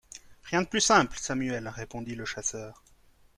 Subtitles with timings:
[0.45, 2.83] Rien de plus simple, Samuel, répondit le chasseur.